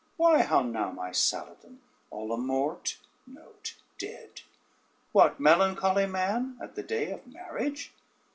[0.17, 1.77] ]"Why how now, my Saladyne,
[2.09, 2.97] all amort?
[5.11, 7.93] what melancholy, man, at the day of marriage?